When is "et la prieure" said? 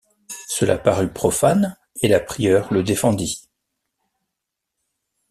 2.01-2.73